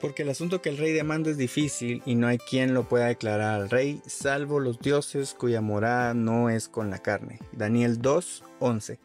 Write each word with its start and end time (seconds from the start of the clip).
Porque 0.00 0.22
el 0.22 0.30
asunto 0.30 0.62
que 0.62 0.70
el 0.70 0.78
rey 0.78 0.92
demanda 0.92 1.30
es 1.30 1.36
difícil 1.36 2.02
y 2.06 2.14
no 2.14 2.26
hay 2.26 2.38
quien 2.38 2.72
lo 2.72 2.88
pueda 2.88 3.06
declarar 3.06 3.60
al 3.60 3.70
rey, 3.70 4.00
salvo 4.06 4.58
los 4.58 4.78
dioses 4.78 5.34
cuya 5.34 5.60
morada 5.60 6.14
no 6.14 6.48
es 6.48 6.68
con 6.68 6.88
la 6.90 6.98
carne. 6.98 7.38
Daniel 7.52 8.00
2, 8.00 8.44
11. 8.60 8.98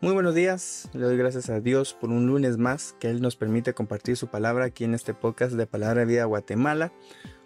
Muy 0.00 0.12
buenos 0.12 0.34
días, 0.34 0.88
le 0.92 1.04
doy 1.04 1.16
gracias 1.16 1.48
a 1.50 1.60
Dios 1.60 1.94
por 1.94 2.10
un 2.10 2.26
lunes 2.26 2.58
más 2.58 2.94
que 2.98 3.08
Él 3.08 3.22
nos 3.22 3.36
permite 3.36 3.74
compartir 3.74 4.16
su 4.16 4.28
palabra 4.28 4.66
aquí 4.66 4.84
en 4.84 4.94
este 4.94 5.14
podcast 5.14 5.54
de 5.54 5.66
Palabra 5.66 6.00
de 6.00 6.06
Vida 6.06 6.24
Guatemala. 6.24 6.92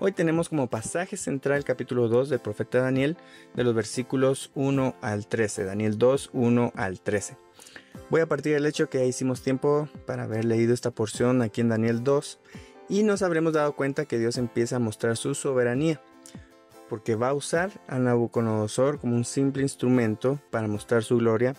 Hoy 0.00 0.12
tenemos 0.12 0.48
como 0.48 0.68
pasaje 0.68 1.16
central 1.16 1.58
el 1.58 1.64
capítulo 1.64 2.08
2 2.08 2.28
del 2.28 2.40
profeta 2.40 2.80
Daniel 2.80 3.16
de 3.54 3.64
los 3.64 3.74
versículos 3.74 4.50
1 4.54 4.96
al 5.00 5.26
13. 5.26 5.64
Daniel 5.64 5.98
2, 5.98 6.30
1 6.32 6.72
al 6.74 7.00
13. 7.00 7.36
Voy 8.10 8.20
a 8.20 8.26
partir 8.26 8.54
del 8.54 8.66
hecho 8.66 8.88
que 8.88 8.98
ya 8.98 9.04
hicimos 9.04 9.42
tiempo 9.42 9.88
para 10.06 10.24
haber 10.24 10.44
leído 10.44 10.74
esta 10.74 10.90
porción 10.90 11.42
aquí 11.42 11.60
en 11.60 11.70
Daniel 11.70 12.04
2 12.04 12.38
y 12.88 13.02
nos 13.02 13.22
habremos 13.22 13.52
dado 13.52 13.74
cuenta 13.74 14.04
que 14.04 14.18
Dios 14.18 14.36
empieza 14.36 14.76
a 14.76 14.80
mostrar 14.80 15.16
su 15.16 15.34
soberanía, 15.34 16.00
porque 16.88 17.14
va 17.14 17.30
a 17.30 17.34
usar 17.34 17.70
a 17.88 17.98
Nabucodonosor 17.98 19.00
como 19.00 19.16
un 19.16 19.24
simple 19.24 19.62
instrumento 19.62 20.38
para 20.50 20.68
mostrar 20.68 21.02
su 21.02 21.16
gloria, 21.16 21.54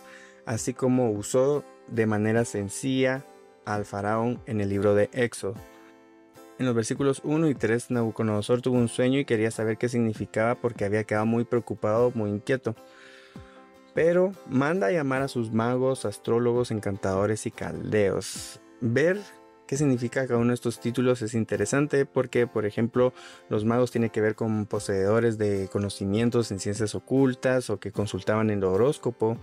así 0.45 0.73
como 0.73 1.11
usó 1.11 1.63
de 1.88 2.06
manera 2.06 2.45
sencilla 2.45 3.25
al 3.66 3.86
faraón 3.86 4.39
en 4.45 4.61
el 4.61 4.69
libro 4.69 4.94
de 4.94 5.09
Éxodo. 5.13 5.56
En 6.58 6.66
los 6.66 6.75
versículos 6.75 7.22
1 7.25 7.50
y 7.50 7.56
3 7.56 7.91
Nabucodonosor 7.91 8.61
tuvo 8.61 8.78
un 8.78 8.88
sueño 8.88 9.19
y 9.19 9.25
quería 9.25 9.52
saber 9.52 9.78
qué 9.78 9.89
significaba 9.89 10.56
porque 10.56 10.86
había 10.86 11.03
quedado 11.03 11.25
muy 11.25 11.44
preocupado, 11.44 12.11
muy 12.16 12.30
inquieto. 12.30 12.75
Pero 13.96 14.34
manda 14.48 14.88
a 14.88 14.92
llamar 14.92 15.22
a 15.22 15.30
sus 15.30 15.54
magos, 15.54 16.04
astrólogos, 16.04 16.70
encantadores 16.70 17.46
y 17.46 17.52
caldeos. 17.52 18.60
Ver 18.82 19.22
qué 19.68 19.78
significa 19.78 20.28
cada 20.28 20.38
uno 20.38 20.50
de 20.50 20.56
estos 20.56 20.82
títulos 20.82 21.22
es 21.22 21.34
interesante 21.34 22.06
porque, 22.06 22.46
por 22.46 22.66
ejemplo, 22.66 23.14
los 23.48 23.64
magos 23.64 23.92
tienen 23.92 24.10
que 24.10 24.20
ver 24.20 24.36
con 24.36 24.66
poseedores 24.66 25.38
de 25.38 25.70
conocimientos 25.72 26.52
en 26.52 26.60
ciencias 26.60 26.94
ocultas 26.94 27.70
o 27.70 27.80
que 27.80 27.94
consultaban 27.94 28.50
el 28.50 28.66
horóscopo. 28.66 29.38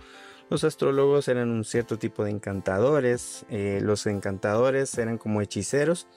Los 0.51 0.63
astrólogos 0.63 1.27
eran 1.29 1.49
un 1.49 1.63
cierto 1.63 1.97
tipo 1.97 2.23
de 2.23 2.29
encantadores. 2.29 3.47
Eh, 3.49 3.79
los 3.81 4.05
encantadores 4.05 4.95
eran 4.99 5.17
como 5.17 5.41
hechiceros 5.41 6.07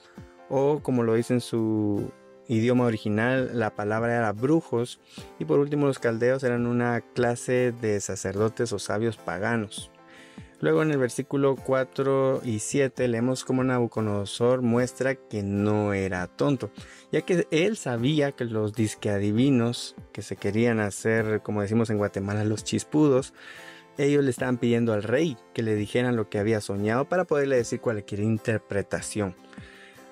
o 0.47 0.81
como 0.83 1.01
lo 1.01 1.15
dice 1.15 1.33
en 1.33 1.41
su 1.41 2.11
idioma 2.47 2.85
original, 2.85 3.51
la 3.53 3.75
palabra 3.75 4.15
era 4.15 4.31
brujos. 4.31 4.99
Y 5.39 5.45
por 5.45 5.59
último, 5.59 5.87
los 5.87 5.99
caldeos 5.99 6.43
eran 6.43 6.67
una 6.67 7.01
clase 7.01 7.73
de 7.81 7.99
sacerdotes 7.99 8.73
o 8.73 8.79
sabios 8.79 9.17
paganos. 9.17 9.91
Luego 10.59 10.81
en 10.81 10.89
el 10.89 10.97
versículo 10.97 11.55
4 11.55 12.41
y 12.43 12.59
7 12.59 13.07
leemos 13.07 13.45
cómo 13.45 13.63
Nabucodonosor 13.63 14.63
muestra 14.63 15.13
que 15.13 15.43
no 15.43 15.93
era 15.93 16.25
tonto, 16.25 16.71
ya 17.11 17.21
que 17.21 17.47
él 17.51 17.77
sabía 17.77 18.31
que 18.31 18.45
los 18.45 18.73
disque 18.73 19.11
adivinos 19.11 19.95
que 20.11 20.23
se 20.23 20.35
querían 20.35 20.79
hacer, 20.79 21.41
como 21.43 21.61
decimos 21.61 21.91
en 21.91 21.99
Guatemala, 21.99 22.43
los 22.43 22.63
chispudos, 22.63 23.35
ellos 23.99 24.23
le 24.23 24.31
estaban 24.31 24.57
pidiendo 24.57 24.93
al 24.93 25.03
rey 25.03 25.37
que 25.53 25.61
le 25.61 25.75
dijeran 25.75 26.15
lo 26.15 26.27
que 26.27 26.39
había 26.39 26.59
soñado 26.59 27.05
para 27.05 27.25
poderle 27.25 27.57
decir 27.57 27.79
cualquier 27.79 28.21
interpretación. 28.21 29.35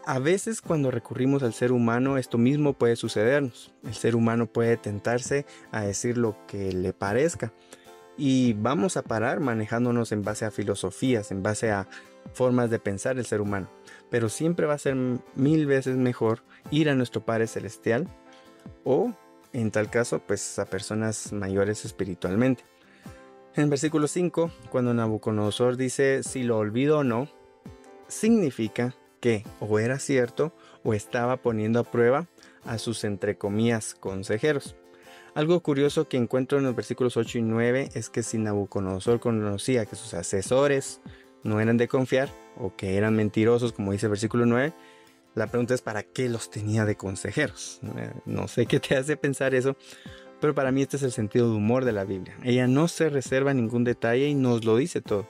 A 0.08 0.20
veces 0.20 0.62
cuando 0.62 0.92
recurrimos 0.92 1.42
al 1.42 1.54
ser 1.54 1.72
humano 1.72 2.20
esto 2.20 2.38
mismo 2.38 2.74
puede 2.74 2.96
sucedernos. 2.96 3.74
El 3.84 3.96
ser 3.96 4.16
humano 4.16 4.46
puede 4.46 4.78
tentarse 4.78 5.48
a 5.72 5.82
decir 5.82 6.16
lo 6.16 6.38
que 6.46 6.72
le 6.74 6.94
parezca 6.94 7.52
y 8.16 8.54
vamos 8.54 8.98
a 8.98 9.02
parar 9.02 9.40
manejándonos 9.40 10.12
en 10.12 10.22
base 10.22 10.46
a 10.46 10.52
filosofías, 10.52 11.32
en 11.32 11.42
base 11.42 11.72
a 11.72 11.88
formas 12.34 12.70
de 12.70 12.78
pensar 12.78 13.18
el 13.18 13.26
ser 13.26 13.42
humano. 13.42 13.68
Pero 14.12 14.30
siempre 14.30 14.68
va 14.68 14.76
a 14.76 14.78
ser 14.78 14.96
mil 15.34 15.66
veces 15.66 15.98
mejor 15.98 16.44
ir 16.70 16.88
a 16.92 16.96
nuestro 16.96 17.26
Padre 17.26 17.48
Celestial 17.48 18.08
o, 18.84 19.12
en 19.54 19.72
tal 19.72 19.90
caso, 19.90 20.20
pues 20.20 20.60
a 20.60 20.66
personas 20.66 21.34
mayores 21.34 21.84
espiritualmente. 21.84 22.64
En 23.56 23.72
versículo 23.72 24.08
5, 24.08 24.52
cuando 24.70 24.94
Nabucodonosor 24.94 25.78
dice 25.78 26.22
si 26.22 26.44
lo 26.44 26.60
olvido 26.60 27.00
o 27.00 27.04
no, 27.04 27.28
significa 28.08 28.94
que 29.20 29.44
o 29.60 29.80
era 29.80 30.00
cierto 30.00 30.54
o 30.84 30.94
estaba 30.94 31.38
poniendo 31.38 31.80
a 31.80 31.84
prueba 31.84 32.28
a 32.66 32.78
sus 32.78 33.04
entre 33.04 33.38
comillas 33.38 33.96
consejeros. 33.96 34.76
Algo 35.36 35.60
curioso 35.60 36.08
que 36.08 36.18
encuentro 36.18 36.58
en 36.58 36.64
los 36.64 36.76
versículos 36.76 37.18
8 37.18 37.40
y 37.40 37.42
9 37.42 37.90
es 37.94 38.10
que 38.10 38.24
si 38.24 38.38
Nabucodonosor 38.38 39.20
conocía 39.20 39.86
que 39.86 39.98
sus 39.98 40.14
asesores 40.14 41.02
no 41.44 41.60
eran 41.60 41.78
de 41.78 41.90
confiar 41.90 42.30
o 42.58 42.76
que 42.76 42.96
eran 42.96 43.16
mentirosos, 43.16 43.74
como 43.74 43.92
dice 43.92 44.06
el 44.06 44.12
versículo 44.12 44.46
9, 44.46 44.74
la 45.36 45.48
pregunta 45.48 45.74
es 45.74 45.82
¿para 45.82 46.04
qué 46.04 46.30
los 46.30 46.50
tenía 46.50 46.86
de 46.86 46.96
consejeros? 46.96 47.82
Eh, 47.98 48.14
no 48.26 48.48
sé 48.48 48.66
qué 48.66 48.80
te 48.80 48.96
hace 48.96 49.18
pensar 49.18 49.54
eso, 49.54 49.76
pero 50.40 50.56
para 50.56 50.72
mí 50.72 50.82
este 50.82 50.96
es 50.96 51.04
el 51.04 51.12
sentido 51.12 51.50
de 51.50 51.58
humor 51.58 51.84
de 51.84 51.92
la 51.92 52.06
Biblia. 52.06 52.38
Ella 52.44 52.68
no 52.68 52.88
se 52.88 53.10
reserva 53.10 53.54
ningún 53.54 53.84
detalle 53.84 54.28
y 54.28 54.36
nos 54.36 54.64
lo 54.64 54.78
dice 54.78 55.02
todo. 55.02 55.28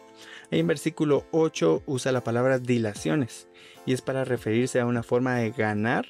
En 0.51 0.67
versículo 0.67 1.25
8 1.31 1.83
usa 1.85 2.11
la 2.11 2.23
palabra 2.23 2.59
dilaciones 2.59 3.47
y 3.85 3.93
es 3.93 4.01
para 4.01 4.25
referirse 4.25 4.79
a 4.79 4.85
una 4.85 5.03
forma 5.03 5.35
de 5.35 5.51
ganar 5.51 6.05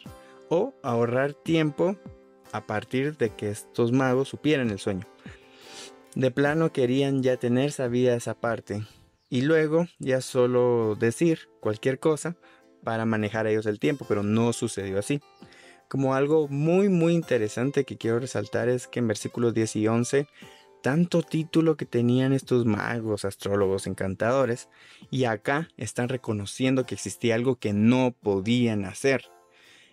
o 0.50 0.74
ahorrar 0.84 1.34
tiempo 1.34 1.96
a 2.52 2.66
partir 2.66 3.18
de 3.18 3.32
que 3.32 3.50
estos 3.50 3.92
magos 3.92 4.30
supieran 4.30 4.70
el 4.70 4.80
sueño. 4.80 5.08
De 6.16 6.32
plano 6.32 6.72
querían 6.72 7.24
ya 7.24 7.38
tener 7.38 7.72
sabida 7.72 8.16
esa 8.16 8.36
parte 8.36 8.86
y 9.30 9.42
luego 9.42 9.88
ya 10.00 10.22
solo 10.22 10.96
decir 10.96 11.50
cualquier 11.60 12.00
cosa 12.00 12.38
para 12.84 13.06
manejar 13.06 13.48
a 13.48 13.50
ellos 13.50 13.66
el 13.66 13.80
tiempo, 13.80 14.06
pero 14.08 14.24
no 14.24 14.54
sucedió 14.54 15.00
así. 15.00 15.20
Como 15.90 16.16
algo 16.16 16.48
muy 16.48 16.90
muy 16.90 17.14
interesante 17.14 17.84
que 17.84 17.98
quiero 17.98 18.20
resaltar 18.20 18.70
es 18.70 18.88
que 18.88 19.00
en 19.00 19.08
versículos 19.08 19.54
10 19.54 19.76
y 19.76 19.88
11 19.88 20.28
tanto 20.86 21.24
título 21.24 21.78
que 21.78 21.88
tenían 21.88 22.32
estos 22.32 22.68
magos, 22.68 23.26
astrólogos, 23.26 23.88
encantadores, 23.88 24.70
y 25.10 25.24
acá 25.24 25.68
están 25.78 26.10
reconociendo 26.10 26.86
que 26.86 26.94
existía 26.94 27.34
algo 27.34 27.56
que 27.56 27.74
no 27.74 28.16
podían 28.22 28.86
hacer. 28.86 29.26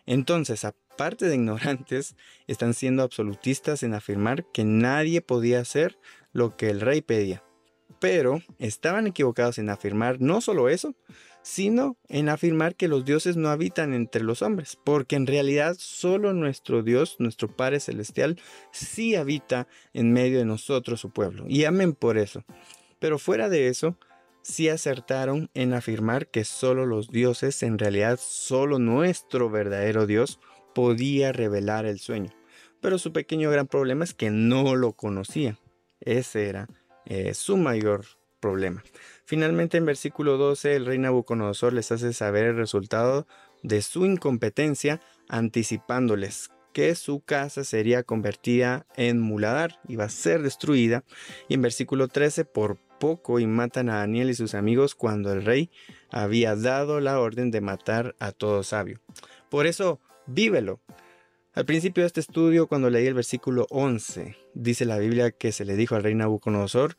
Entonces, 0.05 0.67
aparte 0.67 1.29
de 1.29 1.37
ignorantes, 1.37 2.15
están 2.47 2.75
siendo 2.75 3.03
absolutistas 3.05 3.83
en 3.85 3.95
afirmar 3.95 4.45
que 4.53 4.65
nadie 4.65 5.23
podía 5.23 5.61
hacer 5.61 5.99
lo 6.35 6.59
que 6.59 6.69
el 6.69 6.83
rey 6.83 7.01
pedía. 7.01 7.43
Pero 7.99 8.43
estaban 8.59 9.07
equivocados 9.07 9.59
en 9.59 9.71
afirmar 9.71 10.21
no 10.21 10.41
solo 10.41 10.69
eso, 10.69 10.95
sino 11.43 11.97
en 12.09 12.29
afirmar 12.29 12.77
que 12.77 12.89
los 12.89 13.05
dioses 13.05 13.37
no 13.37 13.49
habitan 13.49 13.93
entre 13.93 14.23
los 14.23 14.43
hombres, 14.43 14.79
porque 14.83 15.17
en 15.17 15.27
realidad 15.27 15.77
solo 15.79 16.33
nuestro 16.33 16.83
Dios, 16.83 17.17
nuestro 17.19 17.49
Padre 17.49 17.81
Celestial, 17.81 18.41
sí 18.71 19.17
habita 19.17 19.67
en 19.93 20.13
medio 20.13 20.39
de 20.39 20.45
nosotros, 20.45 21.01
su 21.01 21.11
pueblo. 21.11 21.45
Y 21.49 21.65
amen 21.65 21.95
por 21.95 22.17
eso. 22.17 22.45
Pero 22.99 23.19
fuera 23.19 23.49
de 23.49 23.69
eso, 23.69 23.97
sí 24.43 24.69
acertaron 24.69 25.51
en 25.55 25.75
afirmar 25.75 26.29
que 26.29 26.45
solo 26.45 26.87
los 26.87 27.11
dioses, 27.11 27.63
en 27.63 27.79
realidad 27.79 28.19
solo 28.23 28.79
nuestro 28.79 29.51
verdadero 29.51 30.07
Dios, 30.07 30.39
podía 30.75 31.33
revelar 31.33 31.87
el 31.87 31.99
sueño. 31.99 32.31
Pero 32.81 32.99
su 32.99 33.13
pequeño 33.13 33.51
gran 33.51 33.67
problema 33.67 34.05
es 34.05 34.15
que 34.15 34.31
no 34.31 34.75
lo 34.77 34.93
conocía. 34.93 35.59
Ese 36.01 36.49
era 36.49 36.69
eh, 37.07 37.35
su 37.35 37.57
mayor 37.57 38.05
problema. 38.41 38.83
Finalmente 39.25 39.79
en 39.79 39.87
versículo 39.87 40.37
12 40.37 40.77
el 40.77 40.87
rey 40.87 40.99
Nabucodonosor 40.99 41.73
les 41.73 41.93
hace 41.93 42.13
saber 42.13 42.45
el 42.45 42.57
resultado 42.57 43.27
de 43.63 43.83
su 43.83 44.05
incompetencia 44.05 45.01
anticipándoles 45.29 46.51
que 46.73 46.95
su 46.95 47.21
casa 47.21 47.65
sería 47.65 48.03
convertida 48.03 48.87
en 48.97 49.21
muladar, 49.21 49.79
iba 49.89 50.05
a 50.05 50.09
ser 50.09 50.43
destruida. 50.43 51.05
Y 51.49 51.55
en 51.55 51.63
versículo 51.63 52.09
13, 52.09 52.45
por 52.45 52.79
poco 52.99 53.41
y 53.41 53.47
matan 53.47 53.89
a 53.89 53.97
Daniel 53.97 54.31
y 54.31 54.35
sus 54.35 54.55
amigos 54.55 54.95
cuando 54.95 55.33
el 55.33 55.45
rey 55.45 55.71
había 56.11 56.57
dado 56.57 57.01
la 57.01 57.21
orden 57.21 57.51
de 57.51 57.61
matar 57.61 58.15
a 58.19 58.33
todo 58.33 58.63
sabio. 58.63 59.01
Por 59.51 59.67
eso, 59.67 60.01
vívelo. 60.27 60.81
Al 61.55 61.67
principio 61.67 62.03
de 62.03 62.07
este 62.07 62.21
estudio, 62.21 62.67
cuando 62.67 62.89
leí 62.89 63.07
el 63.07 63.13
versículo 63.13 63.67
11, 63.69 64.37
dice 64.55 64.87
la 64.87 64.97
Biblia 64.97 65.33
que 65.33 65.53
se 65.53 65.67
le 65.67 65.77
dijo 65.77 65.95
al 65.95 66.03
rey 66.03 66.15
Nabucodonosor 66.15 66.97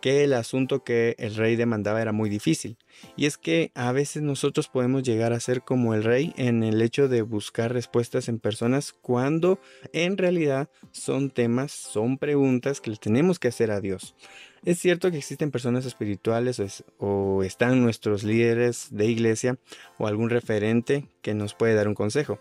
que 0.00 0.22
el 0.22 0.32
asunto 0.32 0.84
que 0.84 1.16
el 1.18 1.34
rey 1.34 1.56
demandaba 1.56 2.00
era 2.00 2.12
muy 2.12 2.30
difícil. 2.30 2.78
Y 3.16 3.26
es 3.26 3.36
que 3.36 3.72
a 3.74 3.90
veces 3.90 4.22
nosotros 4.22 4.68
podemos 4.68 5.02
llegar 5.02 5.32
a 5.32 5.40
ser 5.40 5.62
como 5.62 5.92
el 5.92 6.04
rey 6.04 6.32
en 6.36 6.62
el 6.62 6.80
hecho 6.82 7.08
de 7.08 7.22
buscar 7.22 7.72
respuestas 7.72 8.28
en 8.28 8.38
personas 8.38 8.92
cuando 8.92 9.58
en 9.92 10.16
realidad 10.16 10.70
son 10.92 11.30
temas, 11.30 11.72
son 11.72 12.16
preguntas 12.18 12.80
que 12.80 12.90
le 12.90 12.98
tenemos 12.98 13.40
que 13.40 13.48
hacer 13.48 13.72
a 13.72 13.80
Dios. 13.80 14.14
Es 14.64 14.78
cierto 14.78 15.10
que 15.10 15.18
existen 15.18 15.50
personas 15.50 15.84
espirituales 15.84 16.84
o, 16.98 17.42
están 17.42 17.82
nuestros 17.82 18.22
líderes 18.24 18.88
de 18.90 19.06
iglesia 19.06 19.58
o 19.98 20.06
algún 20.06 20.30
referente 20.30 21.08
que 21.22 21.34
nos 21.34 21.54
puede 21.54 21.74
dar 21.74 21.88
un 21.88 21.94
consejo. 21.94 22.40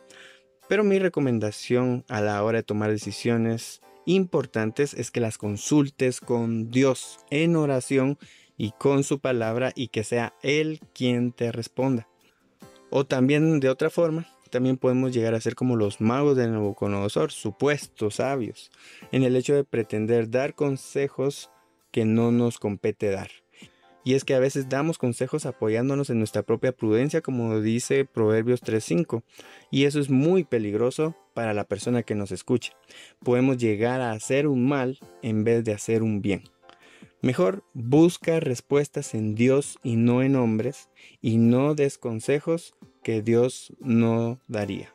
Pero 0.68 0.84
mi 0.84 1.00
recomendación 1.00 2.04
a 2.08 2.22
la 2.22 2.44
hora 2.44 2.60
de 2.60 2.64
tomar 2.64 2.90
decisiones 2.90 3.82
importantes 4.06 4.94
es 4.94 5.12
que 5.12 5.20
las 5.20 5.38
consultes 5.38 6.20
con 6.20 6.72
Dios 6.72 7.20
en 7.30 7.56
oración 7.56 8.18
y 8.58 8.72
con 8.72 9.04
su 9.04 9.20
palabra 9.20 9.72
y 9.76 9.90
que 9.90 10.04
sea 10.04 10.34
Él 10.42 10.80
quien 10.94 11.32
te 11.32 11.52
responda. 11.52 12.08
O 12.90 13.06
también 13.06 13.60
de 13.60 13.70
otra 13.70 13.90
forma, 13.90 14.28
también 14.50 14.78
podemos 14.78 15.12
llegar 15.12 15.36
a 15.36 15.42
ser 15.42 15.56
como 15.56 15.76
los 15.76 16.02
magos 16.02 16.38
de 16.38 16.48
Nabucodonosor, 16.48 17.32
supuestos 17.32 18.16
sabios, 18.16 18.72
en 19.12 19.24
el 19.24 19.36
hecho 19.36 19.54
de 19.54 19.66
pretender 19.66 20.30
dar 20.30 20.56
consejos 20.56 21.52
que 21.92 22.06
no 22.06 22.32
nos 22.32 22.58
compete 22.58 23.10
dar. 23.10 23.30
Y 24.06 24.14
es 24.14 24.24
que 24.24 24.36
a 24.36 24.40
veces 24.40 24.70
damos 24.70 24.98
consejos 24.98 25.46
apoyándonos 25.46 26.10
en 26.10 26.20
nuestra 26.20 26.44
propia 26.44 26.72
prudencia, 26.72 27.22
como 27.22 27.60
dice 27.60 28.06
Proverbios 28.06 28.64
3.5. 28.64 29.24
Y 29.72 29.86
eso 29.86 30.00
es 30.00 30.10
muy 30.10 30.44
peligroso 30.46 31.16
para 31.34 31.54
la 31.54 31.66
persona 31.66 32.04
que 32.04 32.16
nos 32.16 32.32
escucha. 32.32 32.72
Podemos 33.24 33.58
llegar 33.58 34.02
a 34.02 34.12
hacer 34.12 34.48
un 34.48 34.68
mal 34.68 35.00
en 35.24 35.44
vez 35.44 35.64
de 35.66 35.74
hacer 35.74 36.04
un 36.04 36.22
bien. 36.22 36.44
Mejor 37.22 37.64
busca 37.74 38.40
respuestas 38.40 39.16
en 39.16 39.34
Dios 39.34 39.80
y 39.84 39.96
no 39.96 40.22
en 40.22 40.36
hombres, 40.36 40.90
y 41.22 41.38
no 41.38 41.74
des 41.74 41.98
consejos 41.98 42.76
que 43.04 43.24
Dios 43.24 43.74
no 43.80 44.40
daría. 44.48 44.95